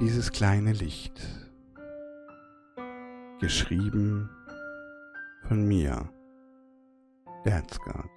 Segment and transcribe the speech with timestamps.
[0.00, 1.20] Dieses kleine Licht,
[3.38, 4.30] geschrieben
[5.46, 6.10] von mir,
[7.44, 8.08] Dansgard,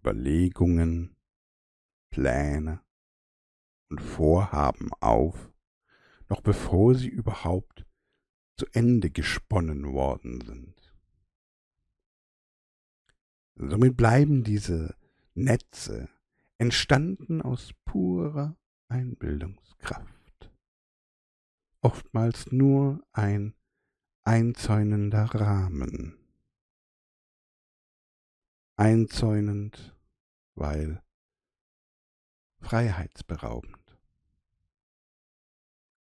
[0.00, 1.16] Überlegungen,
[2.10, 2.80] Pläne
[3.88, 5.50] und Vorhaben auf,
[6.28, 7.86] noch bevor sie überhaupt
[8.56, 10.94] zu Ende gesponnen worden sind.
[13.56, 14.94] Somit bleiben diese
[15.34, 16.08] Netze
[16.58, 18.56] entstanden aus purer
[18.88, 20.50] Einbildungskraft,
[21.80, 23.54] oftmals nur ein
[24.24, 26.16] einzäunender Rahmen,
[28.76, 29.96] einzäunend,
[30.54, 31.02] weil
[32.60, 33.98] freiheitsberaubend,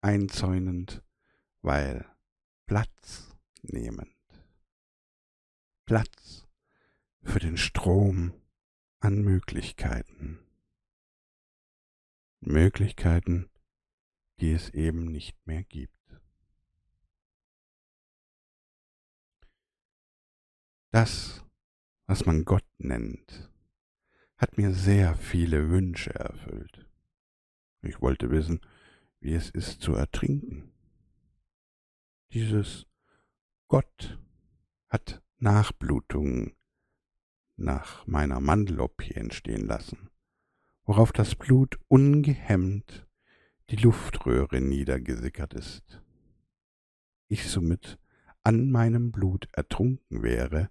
[0.01, 1.01] einzäunend,
[1.61, 2.05] weil
[2.65, 4.13] Platz nehmend,
[5.85, 6.47] Platz
[7.23, 8.33] für den Strom
[8.99, 10.39] an Möglichkeiten.
[12.41, 13.49] Möglichkeiten,
[14.39, 15.95] die es eben nicht mehr gibt.
[20.91, 21.44] Das,
[22.07, 23.49] was man Gott nennt,
[24.37, 26.85] hat mir sehr viele Wünsche erfüllt.
[27.81, 28.61] Ich wollte wissen,
[29.19, 30.71] wie es ist zu ertrinken.
[32.31, 32.85] Dieses
[33.67, 34.19] Gott
[34.89, 36.55] hat Nachblutungen
[37.55, 40.09] nach meiner Mandel-OP entstehen lassen
[40.85, 43.07] worauf das Blut ungehemmt
[43.69, 46.01] die Luftröhre niedergesickert ist.
[47.27, 47.97] Ich somit
[48.43, 50.69] an meinem Blut ertrunken wäre,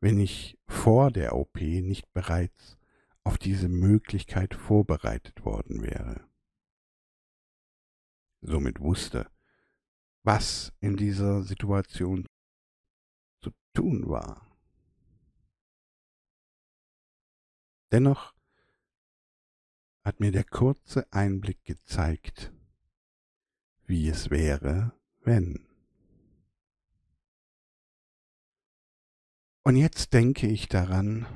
[0.00, 2.78] wenn ich vor der OP nicht bereits
[3.24, 6.26] auf diese Möglichkeit vorbereitet worden wäre.
[8.40, 9.30] Somit wusste,
[10.22, 12.26] was in dieser Situation
[13.42, 14.46] zu tun war.
[17.90, 18.34] Dennoch
[20.04, 22.52] hat mir der kurze Einblick gezeigt,
[23.86, 25.67] wie es wäre, wenn.
[29.68, 31.26] Und jetzt denke ich daran,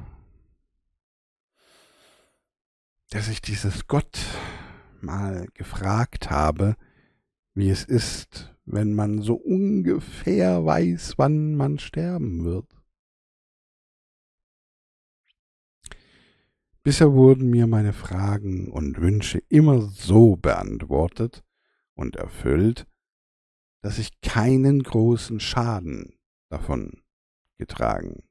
[3.10, 4.18] dass ich dieses Gott
[5.02, 6.78] mal gefragt habe,
[7.52, 12.74] wie es ist, wenn man so ungefähr weiß, wann man sterben wird.
[16.82, 21.44] Bisher wurden mir meine Fragen und Wünsche immer so beantwortet
[21.92, 22.86] und erfüllt,
[23.82, 26.14] dass ich keinen großen Schaden
[26.48, 27.01] davon
[27.62, 28.22] getragen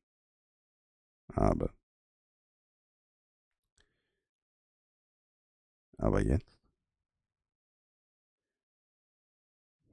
[1.34, 1.74] habe.
[5.98, 6.58] Aber jetzt?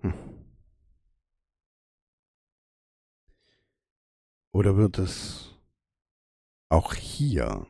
[0.00, 0.12] Hm.
[4.52, 5.54] Oder wird es
[6.70, 7.66] auch hier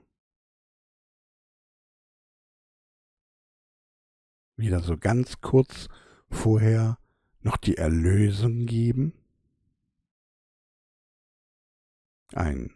[4.56, 5.89] wieder so ganz kurz
[6.31, 6.99] vorher
[7.41, 9.18] noch die Erlösung geben?
[12.34, 12.75] Ein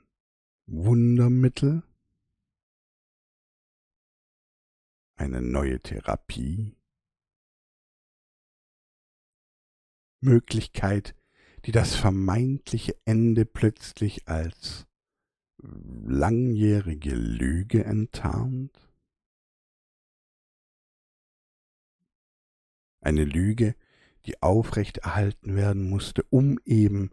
[0.66, 1.82] Wundermittel?
[5.16, 6.77] Eine neue Therapie?
[10.21, 11.16] Möglichkeit,
[11.65, 14.86] die das vermeintliche Ende plötzlich als
[15.59, 18.92] langjährige Lüge enttarnt?
[23.03, 23.74] eine Lüge,
[24.24, 27.10] die aufrechterhalten werden musste, um eben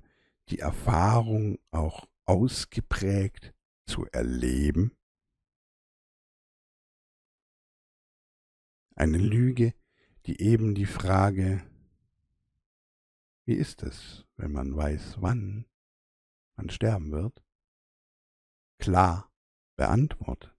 [0.50, 3.56] die Erfahrung auch ausgeprägt
[3.88, 4.96] zu erleben.
[8.96, 9.74] Eine Lüge,
[10.28, 11.68] die eben die Frage,
[13.46, 15.66] wie ist es, wenn man weiß, wann
[16.56, 17.44] man sterben wird,
[18.78, 19.34] klar
[19.76, 20.56] beantwortet.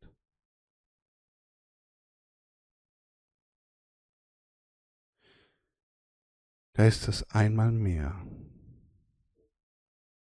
[6.72, 8.26] Da ist es einmal mehr.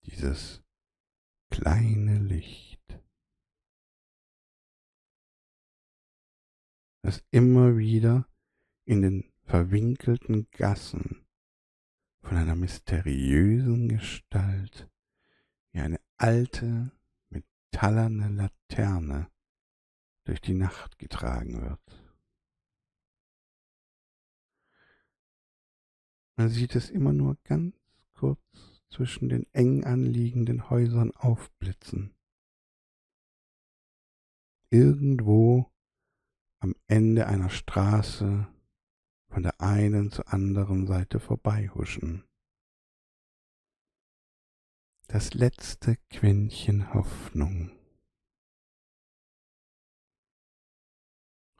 [0.08, 0.64] dieses
[1.58, 3.02] kleine Licht,
[7.02, 8.30] das immer wieder
[8.86, 11.26] in den verwinkelten Gassen
[12.22, 14.88] von einer mysteriösen Gestalt
[15.72, 16.92] wie eine alte
[17.30, 19.32] metallerne Laterne
[20.26, 22.04] durch die Nacht getragen wird.
[26.36, 27.76] Man sieht es immer nur ganz
[28.14, 32.16] kurz zwischen den eng anliegenden Häusern aufblitzen.
[34.70, 35.72] Irgendwo
[36.60, 38.48] am Ende einer Straße
[39.30, 42.24] von der einen zur anderen Seite vorbeihuschen.
[45.08, 47.72] Das letzte Quäntchen Hoffnung.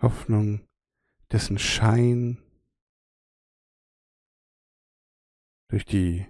[0.02, 0.68] Hoffnung,
[1.32, 2.38] dessen Schein
[5.70, 6.26] durch die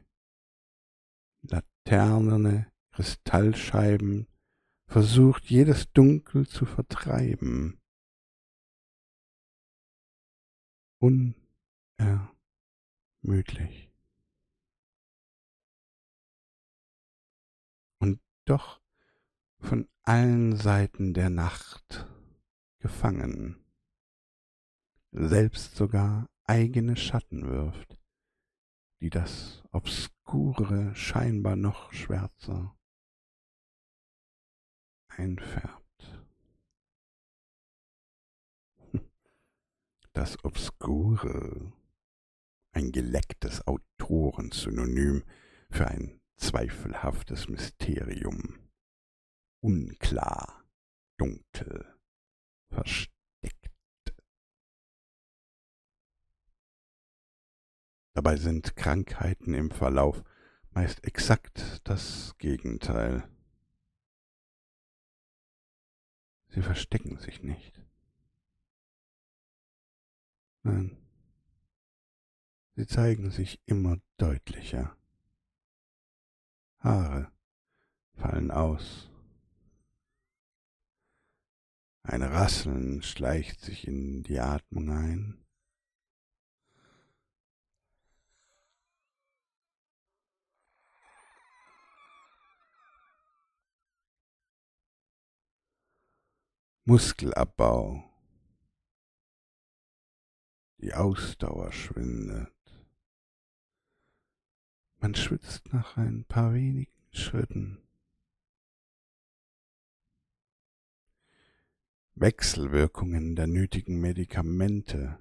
[1.88, 4.28] laternerne Kristallscheiben
[4.88, 7.80] versucht jedes Dunkel zu vertreiben.
[11.00, 13.90] Unermüdlich.
[18.00, 18.82] Und doch
[19.60, 22.06] von allen Seiten der Nacht
[22.80, 23.64] gefangen,
[25.12, 27.98] selbst sogar eigene Schatten wirft,
[29.00, 29.64] die das
[30.28, 32.78] Obskure scheinbar noch schwärzer
[35.08, 36.26] einfärbt.
[40.12, 41.72] Das Obskure,
[42.74, 45.24] ein gelecktes Autorensynonym
[45.70, 48.70] für ein zweifelhaftes Mysterium,
[49.62, 50.66] unklar,
[51.18, 51.98] dunkel,
[52.70, 53.17] versteckt.
[58.18, 60.24] Dabei sind Krankheiten im Verlauf
[60.72, 63.30] meist exakt das Gegenteil.
[66.48, 67.80] Sie verstecken sich nicht.
[70.64, 70.98] Nein,
[72.76, 74.98] sie zeigen sich immer deutlicher.
[76.80, 77.32] Haare
[78.16, 79.12] fallen aus.
[82.02, 85.47] Ein Rasseln schleicht sich in die Atmung ein.
[96.90, 98.02] Muskelabbau.
[100.78, 102.54] Die Ausdauer schwindet.
[105.00, 107.82] Man schwitzt nach ein paar wenigen Schritten.
[112.16, 115.20] Wechselwirkungen der nötigen Medikamente,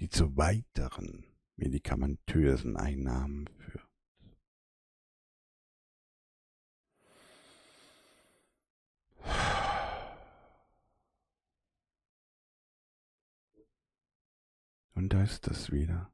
[0.00, 1.26] die zu weiteren
[1.56, 3.85] medikamentösen Einnahmen führen.
[14.96, 16.10] Und da ist es wieder,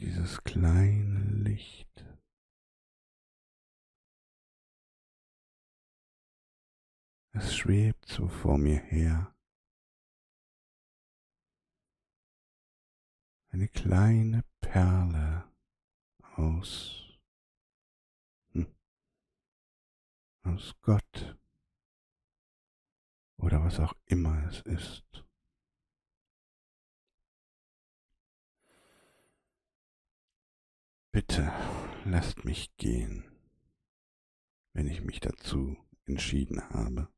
[0.00, 2.06] dieses kleine Licht.
[7.34, 9.36] Es schwebt so vor mir her.
[13.50, 15.52] Eine kleine Perle
[16.36, 17.18] aus,
[18.52, 18.74] hm,
[20.44, 21.38] aus Gott
[23.36, 25.26] oder was auch immer es ist.
[31.14, 31.52] Bitte
[32.06, 33.30] lasst mich gehen,
[34.72, 35.76] wenn ich mich dazu
[36.06, 37.12] entschieden habe.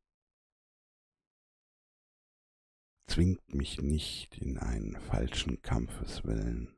[3.07, 6.77] Zwingt mich nicht in einen falschen Kampfeswillen.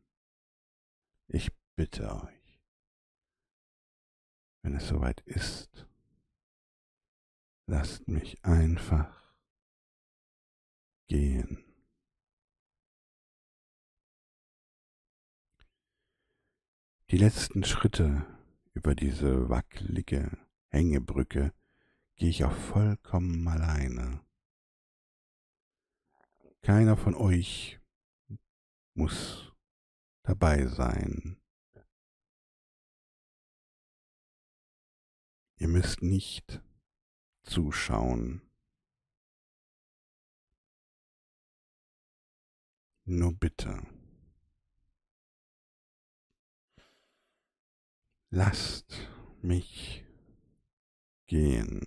[1.28, 2.60] Ich bitte euch,
[4.60, 5.86] wenn es soweit ist,
[7.66, 9.34] lasst mich einfach
[11.08, 11.65] gehen.
[17.10, 18.26] Die letzten Schritte
[18.74, 20.36] über diese wackelige
[20.70, 21.54] Hängebrücke
[22.16, 24.26] gehe ich auch vollkommen alleine.
[26.62, 27.78] Keiner von euch
[28.94, 29.52] muss
[30.24, 31.40] dabei sein.
[35.58, 36.60] Ihr müsst nicht
[37.44, 38.42] zuschauen.
[43.04, 43.95] Nur bitte.
[48.30, 48.92] Lasst
[49.42, 50.04] mich
[51.26, 51.86] gehen.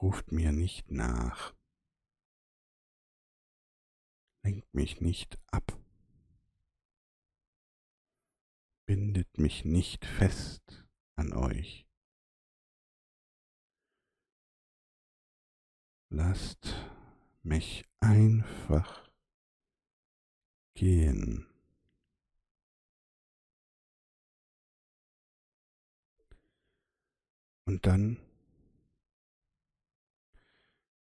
[0.00, 1.54] Ruft mir nicht nach.
[4.42, 5.78] Lenkt mich nicht ab.
[8.86, 11.86] bindet mich nicht fest an euch.
[16.08, 16.74] Lasst
[17.42, 19.10] mich einfach
[20.74, 21.55] gehen.
[27.66, 28.16] Und dann,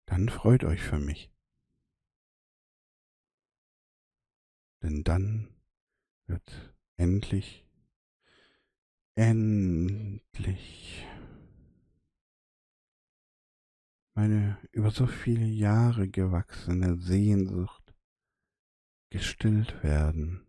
[0.04, 1.32] dann freut euch für mich.
[4.82, 5.48] Denn dann
[6.26, 7.66] wird endlich,
[9.14, 11.06] endlich
[14.14, 17.94] meine über so viele Jahre gewachsene Sehnsucht
[19.08, 20.46] gestillt werden.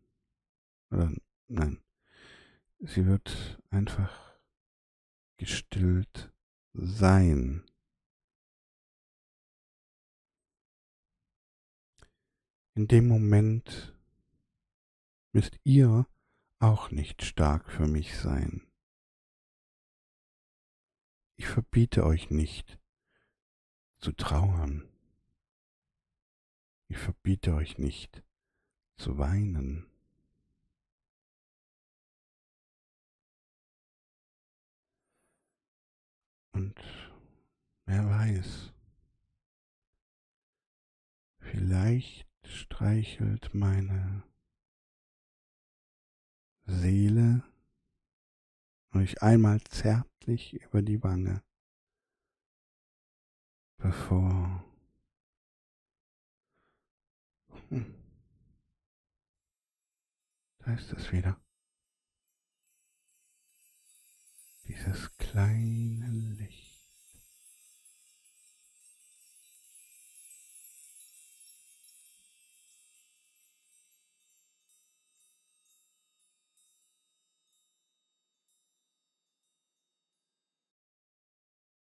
[0.90, 1.14] Oder
[1.48, 1.82] nein,
[2.80, 4.31] sie wird einfach
[5.42, 6.32] gestillt
[6.74, 7.66] sein.
[12.76, 14.00] In dem Moment
[15.32, 16.06] müsst ihr
[16.60, 18.72] auch nicht stark für mich sein.
[21.38, 22.80] Ich verbiete euch nicht
[23.98, 24.88] zu trauern.
[26.88, 28.24] Ich verbiete euch nicht
[28.96, 29.91] zu weinen.
[36.54, 36.76] Und
[37.86, 38.74] wer weiß,
[41.40, 44.24] vielleicht streichelt meine
[46.66, 47.44] Seele
[48.94, 51.44] euch einmal zärtlich über die Wange,
[53.78, 54.64] bevor
[57.70, 57.96] hm.
[60.60, 61.40] da ist es wieder.
[64.68, 65.81] Dieses kleine